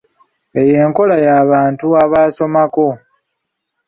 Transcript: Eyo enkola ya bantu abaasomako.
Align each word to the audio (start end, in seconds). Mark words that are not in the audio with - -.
Eyo 0.59 0.75
enkola 0.85 1.15
ya 1.25 1.35
bantu 1.51 1.85
abaasomako. 2.03 2.87